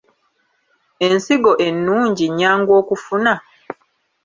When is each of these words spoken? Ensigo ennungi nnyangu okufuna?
Ensigo 1.07 1.51
ennungi 1.67 2.25
nnyangu 2.29 2.71
okufuna? 2.81 3.33